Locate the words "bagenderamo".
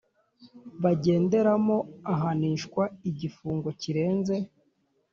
0.83-1.77